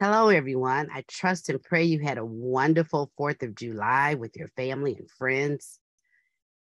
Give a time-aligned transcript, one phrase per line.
[0.00, 0.88] Hello, everyone.
[0.92, 5.08] I trust and pray you had a wonderful 4th of July with your family and
[5.08, 5.78] friends,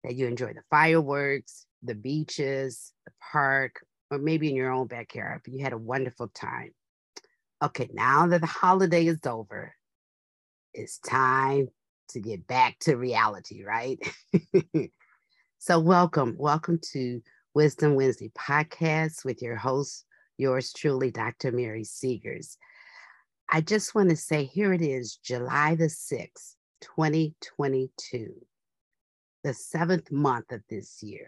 [0.06, 5.42] that you enjoy the fireworks, the beaches, the park, or maybe in your own backyard,
[5.44, 6.72] but you had a wonderful time.
[7.62, 9.76] Okay, now that the holiday is over,
[10.74, 11.68] it's time
[12.12, 14.00] to get back to reality, right?
[15.60, 16.36] so, welcome.
[16.40, 17.22] Welcome to
[17.54, 20.06] Wisdom Wednesday podcast with your host,
[20.40, 21.52] yours truly, Dr.
[21.52, 22.58] Mary Seegers.
[23.52, 28.34] I just want to say here it is, July the 6th, 2022,
[29.44, 31.28] the seventh month of this year.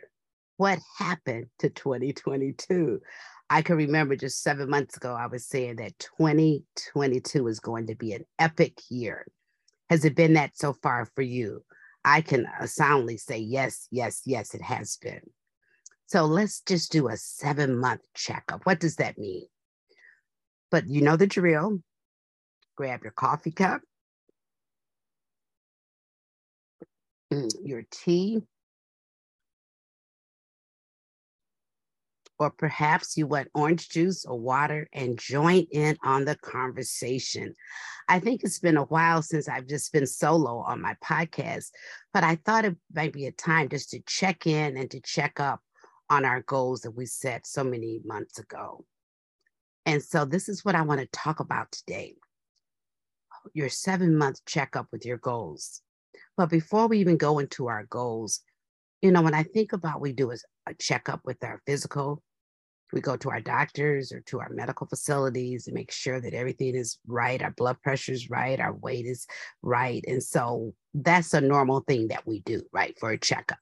[0.58, 3.02] What happened to 2022?
[3.50, 7.96] I can remember just seven months ago, I was saying that 2022 is going to
[7.96, 9.26] be an epic year.
[9.90, 11.64] Has it been that so far for you?
[12.06, 15.22] I can uh, soundly say yes, yes, yes, it has been.
[16.12, 18.66] So let's just do a seven month checkup.
[18.66, 19.46] What does that mean?
[20.70, 21.80] But you know the drill
[22.76, 23.80] grab your coffee cup,
[27.32, 28.42] mm, your tea,
[32.40, 37.56] or perhaps you want orange juice or water and join in on the conversation.
[38.10, 41.70] I think it's been a while since I've just been solo on my podcast,
[42.14, 45.40] but I thought it might be a time just to check in and to check
[45.40, 45.62] up
[46.12, 48.86] on our goals that we set so many months ago.
[49.86, 52.16] And so, this is what I want to talk about today
[53.54, 55.82] your seven month checkup with your goals.
[56.38, 58.42] But before we even go into our goals,
[59.02, 60.36] you know, when I think about we do a,
[60.68, 62.22] a checkup with our physical,
[62.94, 66.76] we go to our doctors or to our medical facilities and make sure that everything
[66.76, 69.26] is right, our blood pressure is right, our weight is
[69.62, 70.04] right.
[70.08, 73.58] And so that's a normal thing that we do, right, for a checkup.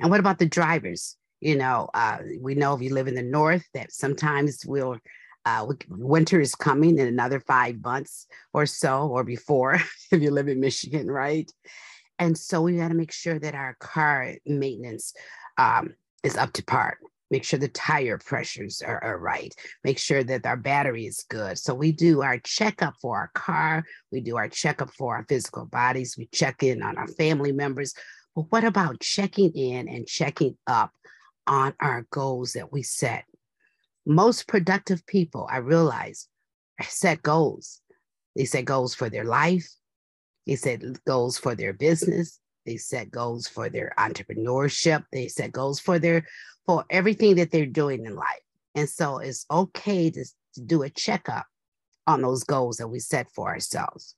[0.00, 1.16] And what about the drivers?
[1.40, 4.98] You know, uh, we know if you live in the north that sometimes we'll
[5.46, 9.74] uh, winter is coming in another five months or so, or before,
[10.10, 11.50] if you live in Michigan, right?
[12.18, 15.14] And so we got to make sure that our car maintenance
[15.56, 15.94] um,
[16.24, 16.98] is up to par.
[17.30, 19.54] Make sure the tire pressures are, are, right.
[19.82, 21.58] Make sure that our battery is good.
[21.58, 23.84] So we do our checkup for our car.
[24.12, 26.16] We do our checkup for our physical bodies.
[26.16, 27.94] We check in on our family members.
[28.34, 30.92] But what about checking in and checking up
[31.46, 33.24] on our goals that we set
[34.06, 36.28] most productive people, I realize,
[36.82, 37.80] set goals.
[38.36, 39.68] They set goals for their life.
[40.46, 42.38] They set goals for their business.
[42.64, 45.04] They set goals for their entrepreneurship.
[45.12, 46.26] They set goals for their
[46.66, 48.42] for everything that they're doing in life.
[48.74, 50.24] And so it's okay to,
[50.54, 51.46] to do a checkup
[52.06, 54.14] on those goals that we set for ourselves.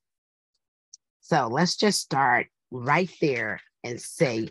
[1.21, 4.49] So let's just start right there and say,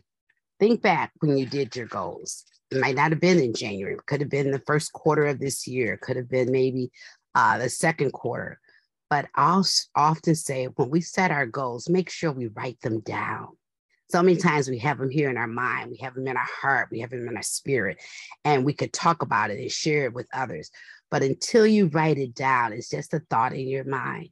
[0.60, 3.94] think back when you did your goals it might not have been in January.
[3.94, 5.94] It could have been the first quarter of this year.
[5.94, 6.92] It could have been maybe
[7.36, 8.60] uh, the second quarter.
[9.10, 13.50] But I'll often say when we set our goals, make sure we write them down.
[14.10, 16.48] So many times we have them here in our mind, we have them in our
[16.62, 18.02] heart, we have them in our spirit,
[18.46, 20.72] and we could talk about it and share it with others.
[21.12, 24.30] But until you write it down, it's just a thought in your mind.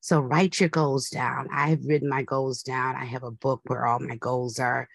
[0.00, 1.48] So write your goals down.
[1.52, 2.96] I have written my goals down.
[2.96, 4.88] I have a book where all my goals are,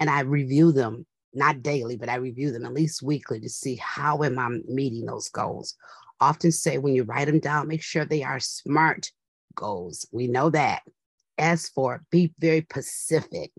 [0.00, 1.04] and I review them
[1.34, 5.06] not daily, but I review them at least weekly to see how am I meeting
[5.06, 5.74] those goals.
[6.20, 9.10] Often say when you write them down, make sure they are SMART
[9.54, 10.06] goals.
[10.12, 10.82] We know that.
[11.36, 13.50] As for be very specific.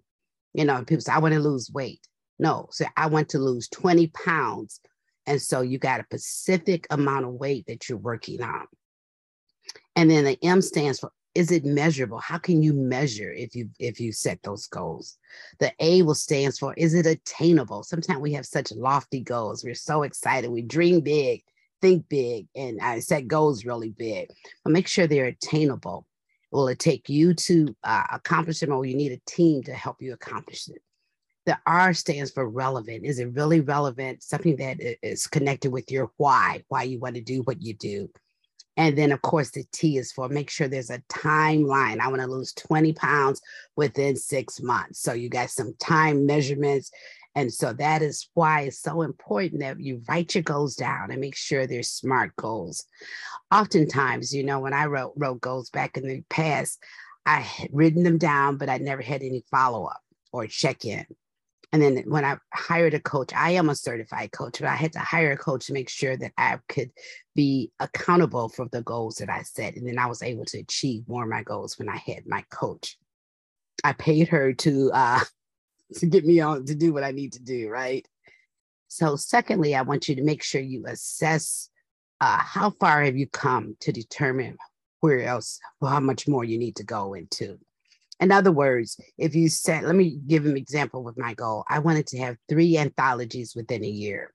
[0.53, 1.99] You know, people say, I want to lose weight.
[2.39, 4.79] No, so I want to lose 20 pounds.
[5.25, 8.65] And so you got a specific amount of weight that you're working on.
[9.95, 12.19] And then the M stands for is it measurable?
[12.19, 15.17] How can you measure if you if you set those goals?
[15.59, 17.83] The a will stands for is it attainable?
[17.83, 19.63] Sometimes we have such lofty goals.
[19.63, 20.49] We're so excited.
[20.49, 21.43] We dream big
[21.81, 24.29] think big and i set goals really big.
[24.63, 26.07] But make sure they're attainable.
[26.51, 30.01] Will it take you to uh, accomplish them or you need a team to help
[30.01, 30.81] you accomplish it?
[31.45, 33.05] The r stands for relevant.
[33.05, 34.23] Is it really relevant?
[34.23, 38.09] Something that is connected with your why why you want to do what you do
[38.77, 41.99] and then, of course, the T is for make sure there's a timeline.
[41.99, 43.41] I want to lose 20 pounds
[43.75, 44.99] within six months.
[44.99, 46.91] So you got some time measurements.
[47.35, 51.21] And so that is why it's so important that you write your goals down and
[51.21, 52.85] make sure they're smart goals.
[53.51, 56.79] Oftentimes, you know, when I wrote, wrote goals back in the past,
[57.25, 60.01] I had written them down, but I never had any follow up
[60.31, 61.05] or check in.
[61.75, 64.93] And then when I hired a coach, I am a certified coach, but I had
[64.93, 66.89] to hire a coach to make sure that I could
[67.35, 69.75] be accountable for the goals that I set.
[69.75, 72.45] And then I was able to achieve more of my goals when I had my
[72.49, 72.97] coach.
[73.83, 75.19] I paid her to uh,
[75.95, 78.07] to get me on to do what I need to do, right?
[78.87, 81.69] So, secondly, I want you to make sure you assess
[82.21, 84.55] uh, how far have you come to determine
[85.01, 87.59] where else, well, how much more you need to go into?
[88.19, 91.65] In other words, if you said, let me give an example with my goal.
[91.67, 94.31] I wanted to have three anthologies within a year.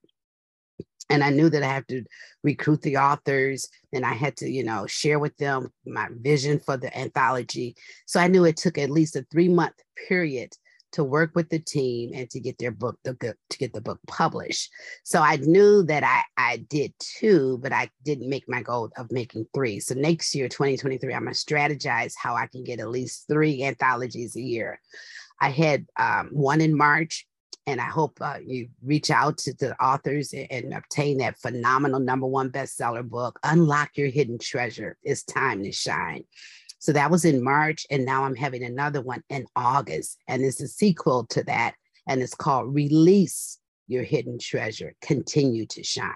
[1.09, 2.03] And I knew that I had to
[2.43, 6.77] recruit the authors and I had to, you know, share with them my vision for
[6.77, 7.75] the anthology.
[8.05, 9.73] So I knew it took at least a three month
[10.07, 10.53] period
[10.93, 13.13] to work with the team and to get their book the,
[13.49, 14.71] to get the book published.
[15.03, 19.11] So I knew that I I did two, but I didn't make my goal of
[19.11, 19.79] making three.
[19.79, 24.35] So next year, 2023, I'm gonna strategize how I can get at least three anthologies
[24.35, 24.79] a year.
[25.39, 27.25] I had um, one in March,
[27.65, 31.99] and I hope uh, you reach out to the authors and, and obtain that phenomenal
[31.99, 34.97] number one bestseller book, Unlock Your Hidden Treasure.
[35.03, 36.23] It's time to shine.
[36.81, 40.61] So that was in March, and now I'm having another one in August, and it's
[40.61, 41.75] a sequel to that,
[42.07, 46.11] and it's called Release Your Hidden Treasure, Continue to Shine.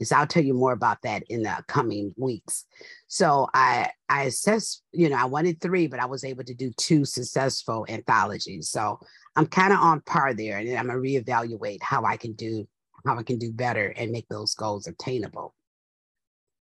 [0.00, 2.64] So I'll tell you more about that in the coming weeks.
[3.08, 6.70] So I I assessed, you know, I wanted three, but I was able to do
[6.76, 8.68] two successful anthologies.
[8.68, 9.00] So
[9.34, 12.68] I'm kind of on par there, and I'm gonna reevaluate how I can do
[13.04, 15.56] how I can do better and make those goals attainable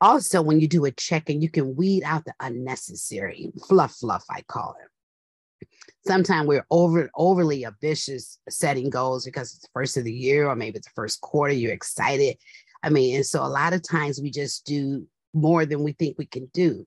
[0.00, 4.42] also when you do a check-in you can weed out the unnecessary fluff fluff i
[4.42, 5.66] call it.
[6.06, 10.56] Sometimes we're over overly ambitious setting goals because it's the first of the year or
[10.56, 12.36] maybe it's the first quarter you're excited.
[12.82, 16.16] I mean and so a lot of times we just do more than we think
[16.16, 16.86] we can do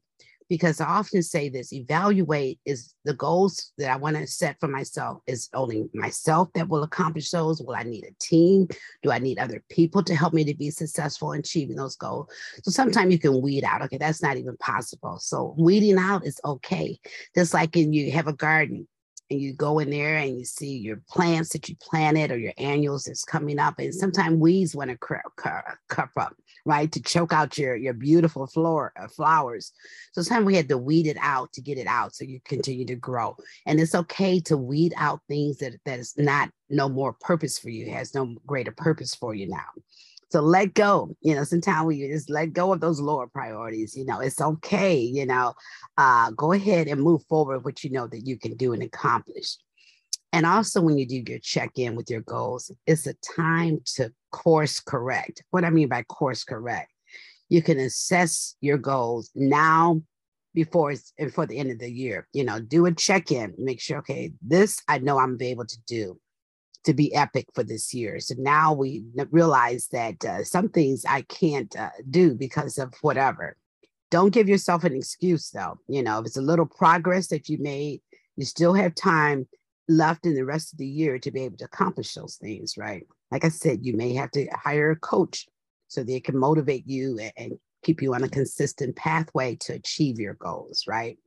[0.52, 4.68] because I often say this evaluate is the goals that I want to set for
[4.68, 7.62] myself is only myself that will accomplish those.
[7.62, 8.68] Will I need a team?
[9.02, 12.28] Do I need other people to help me to be successful in achieving those goals?
[12.64, 15.20] So sometimes you can weed out, okay, that's not even possible.
[15.20, 17.00] So weeding out is okay.
[17.34, 18.90] Just like in you have a garden
[19.32, 22.54] and you go in there and you see your plants that you planted or your
[22.58, 23.80] annuals that's coming up.
[23.80, 26.36] And sometimes weeds want to cup up
[26.66, 26.92] right?
[26.92, 29.74] To choke out your, your beautiful floor, uh, flowers.
[30.12, 32.86] So sometimes we had to weed it out to get it out so you continue
[32.86, 33.36] to grow.
[33.66, 37.70] And it's okay to weed out things that, that is not no more purpose for
[37.70, 39.58] you, has no greater purpose for you now.
[40.32, 43.98] So let go, you know, sometimes we just let go of those lower priorities.
[43.98, 45.54] You know, it's okay, you know,
[45.98, 49.58] uh, go ahead and move forward what you know that you can do and accomplish.
[50.32, 54.14] And also, when you do your check in with your goals, it's a time to
[54.32, 55.44] course correct.
[55.50, 56.94] What I mean by course correct,
[57.50, 60.02] you can assess your goals now
[60.54, 62.30] before it's before the end of the year.
[62.32, 65.78] You know, do a check in, make sure, okay, this I know I'm able to
[65.86, 66.18] do
[66.84, 68.20] to be epic for this year.
[68.20, 73.58] So now we realize that uh, some things I can't uh, do because of whatever.
[74.10, 75.80] Don't give yourself an excuse though.
[75.88, 78.02] You know, if it's a little progress that you made,
[78.36, 79.48] you still have time
[79.88, 83.06] left in the rest of the year to be able to accomplish those things, right?
[83.30, 85.48] Like I said, you may have to hire a coach
[85.88, 90.36] so they can motivate you and, keep you on a consistent pathway to achieve your
[90.36, 91.18] goals, right?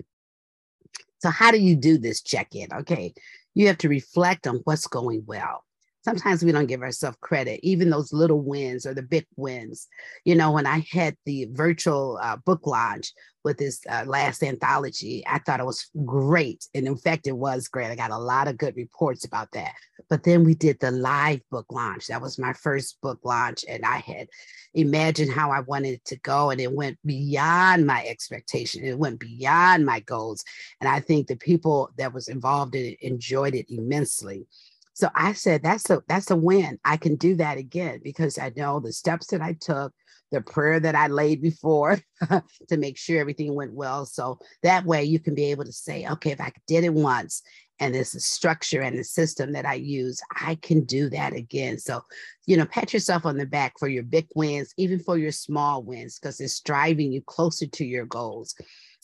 [1.18, 2.68] So, how do you do this check in?
[2.72, 3.14] Okay,
[3.54, 5.64] you have to reflect on what's going well
[6.04, 9.88] sometimes we don't give ourselves credit, even those little wins or the big wins.
[10.24, 13.12] You know, when I had the virtual uh, book launch
[13.42, 16.66] with this uh, last anthology, I thought it was great.
[16.74, 17.90] And in fact, it was great.
[17.90, 19.74] I got a lot of good reports about that.
[20.08, 22.06] But then we did the live book launch.
[22.08, 23.64] That was my first book launch.
[23.68, 24.28] And I had
[24.74, 26.50] imagined how I wanted it to go.
[26.50, 28.84] And it went beyond my expectation.
[28.84, 30.44] It went beyond my goals.
[30.80, 34.46] And I think the people that was involved in it enjoyed it immensely.
[34.94, 36.78] So I said, that's a that's a win.
[36.84, 39.92] I can do that again because I know the steps that I took,
[40.30, 41.98] the prayer that I laid before
[42.68, 44.06] to make sure everything went well.
[44.06, 47.42] So that way you can be able to say, okay, if I did it once
[47.80, 51.78] and there's a structure and a system that I use, I can do that again.
[51.78, 52.02] So,
[52.46, 55.82] you know, pat yourself on the back for your big wins, even for your small
[55.82, 58.54] wins, because it's driving you closer to your goals.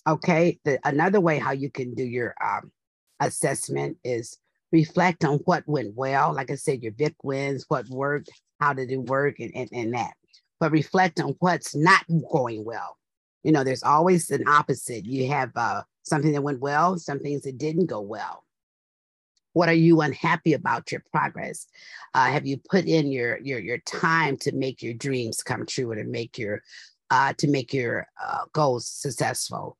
[0.08, 0.58] Okay.
[0.64, 2.70] The, another way how you can do your um,
[3.18, 4.38] assessment is
[4.72, 6.32] reflect on what went well.
[6.32, 9.94] Like I said, your big wins, what worked, how did it work, and, and, and
[9.94, 10.12] that.
[10.60, 12.96] But reflect on what's not going well.
[13.42, 15.06] You know, there's always an opposite.
[15.06, 18.44] You have uh, something that went well, some things that didn't go well.
[19.52, 21.66] What are you unhappy about your progress?
[22.14, 25.90] Uh, have you put in your your your time to make your dreams come true
[25.90, 26.62] or to make your
[27.10, 29.76] uh, to make your uh, goals successful?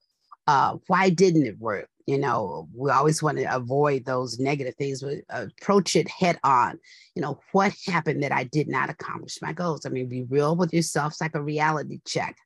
[0.46, 1.88] Uh, why didn't it work?
[2.06, 6.78] You know, we always want to avoid those negative things, but approach it head on.
[7.14, 9.86] You know, what happened that I did not accomplish my goals?
[9.86, 11.12] I mean, be real with yourself.
[11.12, 12.36] It's like a reality check.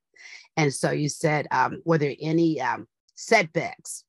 [0.59, 4.04] And so you said, um, were there any um, setbacks?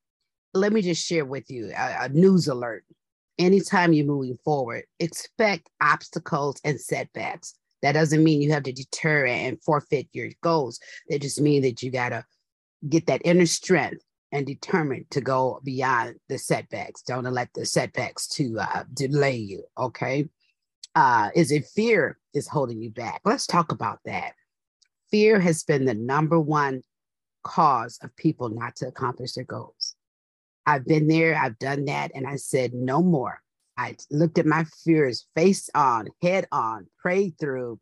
[0.52, 2.84] Let me just share with you a, a news alert.
[3.38, 7.54] Anytime you're moving forward, expect obstacles and setbacks.
[7.82, 10.80] That doesn't mean you have to deter and forfeit your goals.
[11.08, 12.24] That just means that you got to
[12.88, 14.02] get that inner strength
[14.32, 17.02] and determined to go beyond the setbacks.
[17.02, 19.64] Don't let the setbacks to uh, delay you.
[19.78, 20.28] Okay.
[20.94, 23.20] Uh, is it fear is holding you back?
[23.24, 24.32] Let's talk about that.
[25.10, 26.82] Fear has been the number one
[27.44, 29.95] cause of people not to accomplish their goals.
[30.66, 33.40] I've been there, I've done that, and I said, no more.
[33.78, 37.78] I looked at my fears face on, head on, prayed through,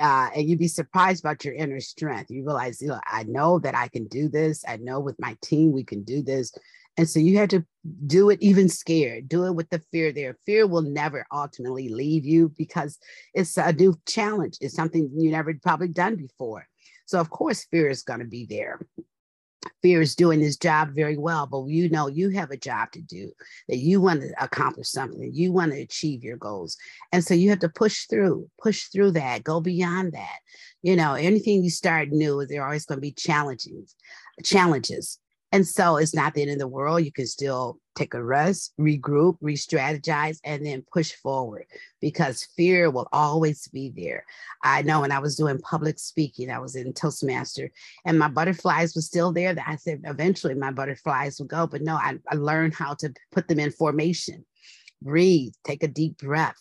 [0.00, 2.30] uh, and you'd be surprised about your inner strength.
[2.30, 4.64] You realize, you know, I know that I can do this.
[4.66, 6.52] I know with my team we can do this.
[6.96, 7.64] And so you have to
[8.06, 10.36] do it even scared, do it with the fear there.
[10.46, 12.98] Fear will never ultimately leave you because
[13.34, 14.58] it's a new challenge.
[14.60, 16.66] It's something you never probably done before.
[17.06, 18.80] So, of course, fear is going to be there
[19.82, 23.00] fear is doing his job very well, but you know you have a job to
[23.00, 23.30] do,
[23.68, 26.76] that you want to accomplish something, you want to achieve your goals.
[27.12, 30.38] And so you have to push through, push through that, go beyond that.
[30.82, 33.94] You know, anything you start new, there are always going to be challenges,
[34.42, 35.18] challenges.
[35.54, 37.04] And so it's not the end of the world.
[37.04, 41.66] You can still take a rest, regroup, re strategize, and then push forward
[42.00, 44.24] because fear will always be there.
[44.64, 47.70] I know when I was doing public speaking, I was in Toastmaster
[48.04, 49.54] and my butterflies were still there.
[49.54, 53.14] That I said eventually my butterflies would go, but no, I, I learned how to
[53.30, 54.44] put them in formation,
[55.02, 56.60] breathe, take a deep breath,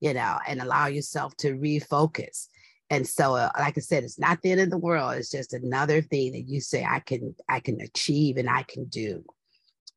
[0.00, 2.48] you know, and allow yourself to refocus
[2.90, 5.52] and so uh, like i said it's not the end of the world it's just
[5.52, 9.24] another thing that you say i can i can achieve and i can do.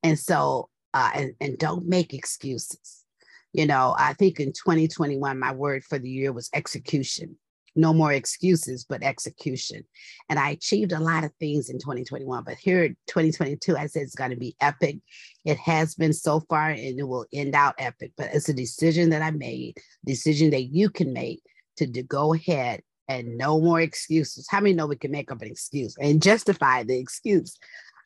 [0.02, 3.04] And so uh, and, and don't make excuses.
[3.52, 7.36] You know i think in 2021 my word for the year was execution.
[7.74, 9.84] No more excuses but execution.
[10.28, 14.14] And i achieved a lot of things in 2021 but here 2022 i said it's
[14.14, 14.98] going to be epic.
[15.44, 19.10] It has been so far and it will end out epic but it's a decision
[19.10, 21.42] that i made decision that you can make
[21.76, 24.46] to, to go ahead and no more excuses.
[24.48, 27.58] How many know we can make up an excuse and justify the excuse?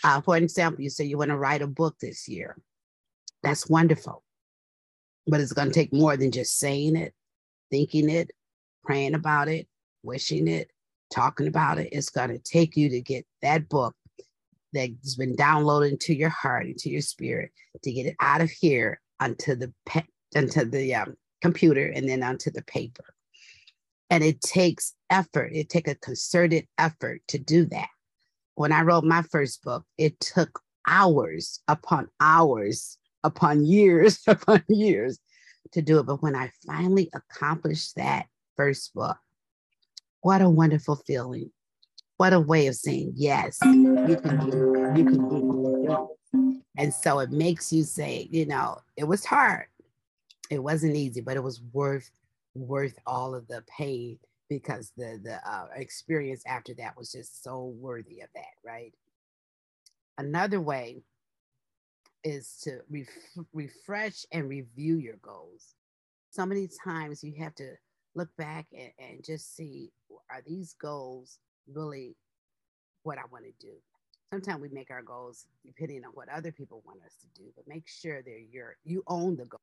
[0.05, 2.57] Uh, for example, you say you want to write a book this year.
[3.43, 4.23] That's wonderful.
[5.27, 7.13] But it's going to take more than just saying it,
[7.71, 8.31] thinking it,
[8.85, 9.67] praying about it,
[10.03, 10.71] wishing it,
[11.13, 11.89] talking about it.
[11.93, 13.95] It's going to take you to get that book
[14.73, 17.51] that's been downloaded into your heart, into your spirit,
[17.83, 20.03] to get it out of here onto the pe-
[20.37, 23.05] onto the um, computer and then onto the paper.
[24.11, 25.51] And it takes effort.
[25.53, 27.89] It takes a concerted effort to do that.
[28.55, 35.19] When I wrote my first book, it took hours upon hours upon years upon years
[35.73, 36.07] to do it.
[36.07, 39.19] But when I finally accomplished that first book,
[40.21, 41.51] what a wonderful feeling.
[42.17, 46.63] What a way of saying, yes, you can do, you can do it.
[46.79, 49.67] And so it makes you say, you know, it was hard.
[50.51, 52.11] It wasn't easy, but it was worth
[52.57, 57.75] worth all of the pain because the the uh, experience after that was just so
[57.79, 58.93] worthy of that, right?
[60.19, 61.03] Another way
[62.25, 65.75] is to ref- refresh and review your goals.
[66.31, 67.75] So many times you have to
[68.15, 69.91] look back and, and just see
[70.31, 71.39] are these goals
[71.73, 72.17] really
[73.03, 73.75] what I want to do?
[74.33, 77.69] Sometimes we make our goals depending on what other people want us to do, but
[77.69, 79.61] make sure that you're you own the goal,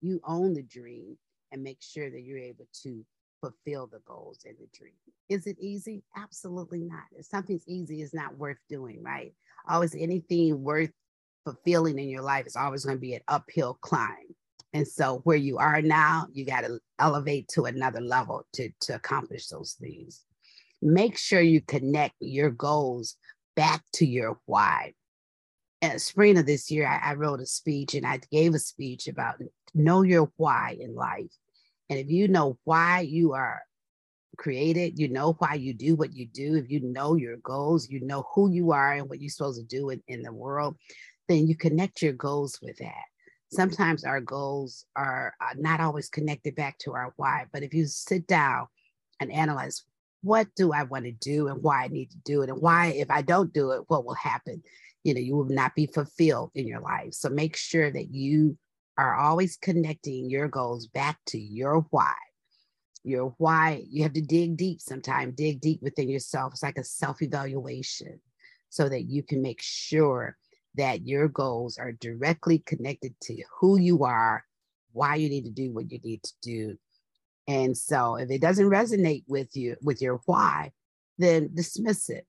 [0.00, 1.18] you own the dream,
[1.54, 3.04] and make sure that you're able to
[3.40, 4.94] fulfill the goals and the dream.
[5.28, 6.02] Is it easy?
[6.16, 7.04] Absolutely not.
[7.16, 9.32] If something's easy, it's not worth doing, right?
[9.68, 10.90] Always anything worth
[11.44, 14.34] fulfilling in your life is always going to be an uphill climb.
[14.72, 18.96] And so where you are now, you got to elevate to another level to, to
[18.96, 20.22] accomplish those things.
[20.82, 23.16] Make sure you connect your goals
[23.54, 24.94] back to your why.
[25.80, 29.06] At spring of this year, I, I wrote a speech and I gave a speech
[29.06, 29.36] about
[29.74, 31.30] know your why in life.
[31.94, 33.62] And if you know why you are
[34.36, 38.00] created, you know why you do what you do, if you know your goals, you
[38.00, 40.76] know who you are and what you're supposed to do in, in the world,
[41.28, 43.04] then you connect your goals with that.
[43.52, 47.86] Sometimes our goals are uh, not always connected back to our why, but if you
[47.86, 48.66] sit down
[49.20, 49.84] and analyze
[50.22, 52.86] what do I want to do and why I need to do it, and why,
[52.86, 54.64] if I don't do it, what will happen?
[55.04, 57.14] You know, you will not be fulfilled in your life.
[57.14, 58.58] So make sure that you
[58.96, 62.14] are always connecting your goals back to your why.
[63.02, 66.52] Your why, you have to dig deep sometimes, dig deep within yourself.
[66.52, 68.20] It's like a self evaluation
[68.70, 70.36] so that you can make sure
[70.76, 74.44] that your goals are directly connected to who you are,
[74.92, 76.78] why you need to do what you need to do.
[77.46, 80.72] And so if it doesn't resonate with you, with your why,
[81.18, 82.26] then dismiss it.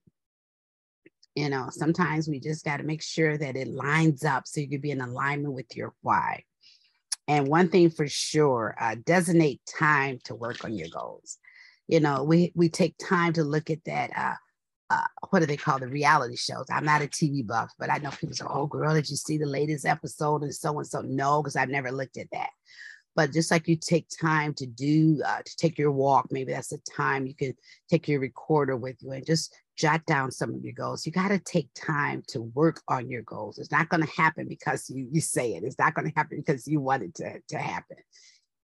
[1.36, 4.70] You know, sometimes we just got to make sure that it lines up so you
[4.70, 6.44] can be in alignment with your why.
[7.28, 11.38] And one thing for sure, uh, designate time to work on your goals.
[11.88, 14.12] You know, we we take time to look at that.
[14.16, 14.36] Uh,
[14.92, 16.66] uh, what do they call the reality shows?
[16.70, 19.38] I'm not a TV buff, but I know people say, "Oh, girl, did you see
[19.38, 21.02] the latest episode?" and so and so.
[21.02, 22.50] No, because I've never looked at that.
[23.16, 26.70] But just like you take time to do uh, to take your walk, maybe that's
[26.70, 27.56] the time you can
[27.90, 31.06] take your recorder with you and just jot down some of your goals.
[31.06, 33.58] You got to take time to work on your goals.
[33.58, 35.64] It's not going to happen because you you say it.
[35.64, 37.98] It's not going to happen because you want it to, to happen.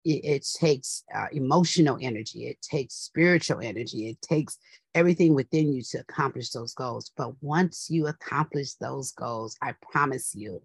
[0.03, 2.47] It, it takes uh, emotional energy.
[2.47, 4.09] It takes spiritual energy.
[4.09, 4.57] It takes
[4.95, 7.11] everything within you to accomplish those goals.
[7.15, 10.61] But once you accomplish those goals, I promise you,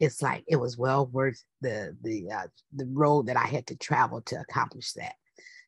[0.00, 3.76] it's like it was well worth the the uh, the road that I had to
[3.76, 5.14] travel to accomplish that.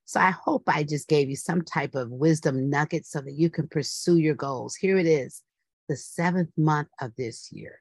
[0.07, 3.49] So I hope I just gave you some type of wisdom nugget so that you
[3.49, 4.75] can pursue your goals.
[4.75, 5.43] Here it is,
[5.89, 7.81] the seventh month of this year.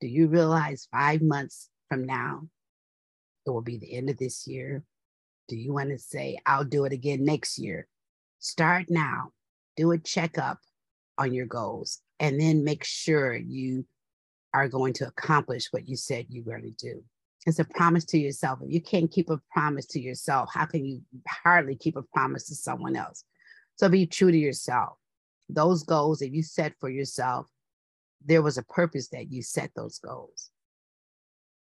[0.00, 2.48] Do you realize five months from now,
[3.46, 4.84] it will be the end of this year?
[5.48, 7.88] Do you want to say, I'll do it again next year?
[8.38, 9.30] Start now,
[9.76, 10.58] do a checkup
[11.16, 13.86] on your goals, and then make sure you
[14.52, 17.02] are going to accomplish what you said you were going to do.
[17.46, 18.58] It's a promise to yourself.
[18.62, 22.46] If you can't keep a promise to yourself, how can you hardly keep a promise
[22.48, 23.24] to someone else?
[23.76, 24.98] So be true to yourself.
[25.48, 27.46] Those goals that you set for yourself,
[28.24, 30.50] there was a purpose that you set those goals.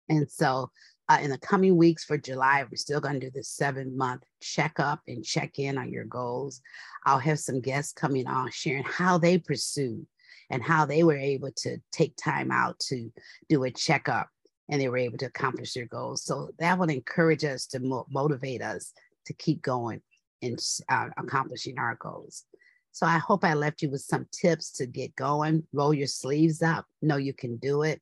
[0.09, 0.71] And so
[1.09, 4.23] uh, in the coming weeks for July, we're still going to do the seven month
[4.41, 6.61] checkup and check in on your goals.
[7.07, 10.07] I'll have some guests coming on sharing how they pursued
[10.50, 13.11] and how they were able to take time out to
[13.49, 14.29] do a checkup
[14.69, 16.25] and they were able to accomplish their goals.
[16.25, 18.92] So that would encourage us to mo- motivate us
[19.26, 20.00] to keep going
[20.40, 22.45] and uh, accomplishing our goals.
[22.92, 25.66] So I hope I left you with some tips to get going.
[25.73, 26.87] Roll your sleeves up.
[27.00, 28.00] Know you can do it.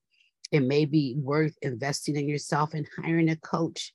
[0.50, 3.92] It may be worth investing in yourself and hiring a coach.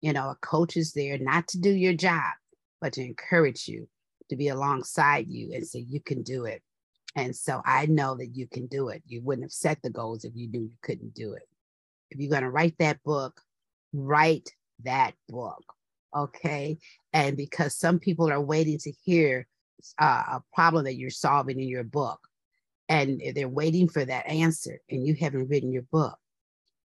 [0.00, 2.32] You know, a coach is there not to do your job,
[2.80, 3.88] but to encourage you,
[4.30, 6.62] to be alongside you and say, you can do it.
[7.14, 9.02] And so I know that you can do it.
[9.06, 11.42] You wouldn't have set the goals if you knew you couldn't do it
[12.12, 13.40] if you're going to write that book,
[13.92, 14.50] write
[14.84, 15.64] that book.
[16.14, 16.78] Okay.
[17.12, 19.46] And because some people are waiting to hear
[19.98, 22.20] uh, a problem that you're solving in your book,
[22.88, 26.18] and they're waiting for that answer, and you haven't written your book.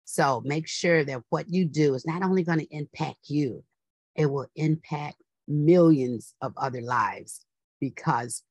[0.04, 3.64] So make sure that what you do is not only going to impact you,
[4.16, 5.16] it will impact
[5.48, 7.46] millions of other lives
[7.80, 8.44] because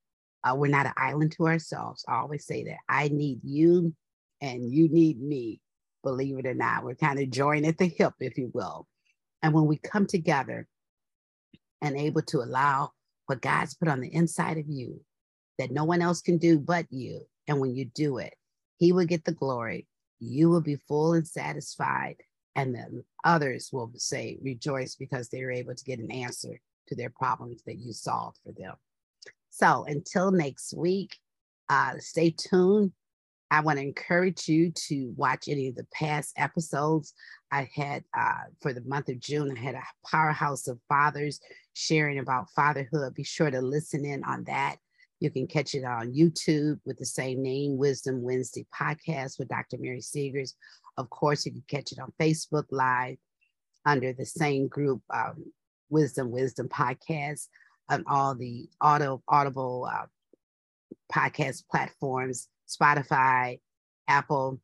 [0.45, 2.05] uh, we're not an island to ourselves.
[2.09, 3.95] I always say that I need you
[4.41, 5.61] and you need me
[6.03, 6.85] believe it or not.
[6.85, 8.87] We're kind of joined at the hip, if you will.
[9.43, 10.67] And when we come together
[11.81, 12.93] and able to allow
[13.27, 15.01] what God's put on the inside of you
[15.59, 18.35] that no one else can do but you, and when you do it,
[18.79, 19.87] He will get the glory.
[20.21, 22.17] You will be full and satisfied,
[22.55, 26.95] and then others will say, rejoice because they were able to get an answer to
[26.95, 28.75] their problems that you solved for them.
[29.51, 31.17] So until next week,
[31.69, 32.93] uh, stay tuned
[33.53, 37.13] I want to encourage you to watch any of the past episodes.
[37.51, 41.39] I had uh, for the month of June, I had a powerhouse of fathers
[41.75, 43.15] sharing about fatherhood.
[43.15, 44.77] Be sure to listen in on that.
[45.21, 49.77] You can catch it on YouTube with the same name, Wisdom Wednesday podcast with Dr.
[49.79, 50.55] Mary Seegers.
[50.97, 53.19] Of course, you can catch it on Facebook Live
[53.85, 55.45] under the same group, um,
[55.91, 57.49] Wisdom Wisdom Podcast,
[57.91, 60.07] on all the auto audible uh,
[61.13, 63.61] podcast platforms Spotify,
[64.09, 64.61] Apple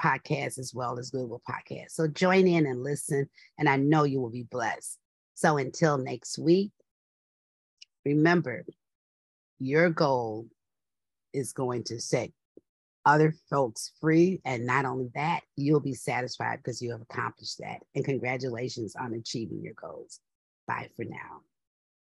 [0.00, 1.92] Podcasts, as well as Google Podcasts.
[1.92, 4.98] So join in and listen, and I know you will be blessed.
[5.34, 6.70] So until next week,
[8.04, 8.64] remember
[9.58, 10.46] your goal
[11.32, 12.30] is going to set
[13.04, 14.40] other folks free.
[14.44, 17.80] And not only that, you'll be satisfied because you have accomplished that.
[17.94, 20.20] And congratulations on achieving your goals.
[20.66, 21.42] Bye for now.